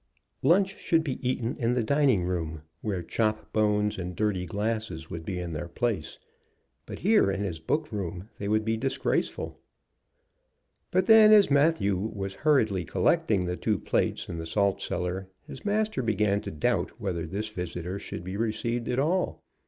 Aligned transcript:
Lunch 0.41 0.79
should 0.79 1.03
be 1.03 1.19
eaten 1.21 1.55
in 1.59 1.75
the 1.75 1.83
dining 1.83 2.23
room, 2.23 2.63
where 2.81 3.03
chop 3.03 3.53
bones 3.53 3.99
and 3.99 4.15
dirty 4.15 4.47
glasses 4.47 5.11
would 5.11 5.23
be 5.23 5.37
in 5.39 5.53
their 5.53 5.67
place. 5.67 6.17
But 6.87 6.97
here 7.05 7.29
in 7.29 7.43
his 7.43 7.59
book 7.59 7.91
room 7.91 8.27
they 8.39 8.47
would 8.47 8.65
be 8.65 8.77
disgraceful. 8.77 9.59
But 10.89 11.05
then, 11.05 11.31
as 11.31 11.51
Matthew 11.51 11.95
was 11.95 12.33
hurriedly 12.41 12.83
collecting 12.83 13.45
the 13.45 13.55
two 13.57 13.77
plates 13.77 14.27
and 14.27 14.41
the 14.41 14.47
salt 14.47 14.81
cellar, 14.81 15.29
his 15.45 15.63
master 15.65 16.01
began 16.01 16.41
to 16.41 16.49
doubt 16.51 16.99
whether 16.99 17.27
this 17.27 17.49
visitor 17.49 17.99
should 17.99 18.23
be 18.23 18.37
received 18.37 18.89
at 18.89 18.97
all. 18.97 19.43